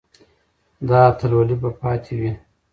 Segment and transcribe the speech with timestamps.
[0.89, 2.31] دا اتلولي به پاتې وي.